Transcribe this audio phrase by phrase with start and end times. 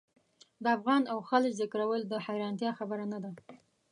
[0.63, 3.31] د افغان او خلج ذکرول د حیرانتیا خبره نه ده.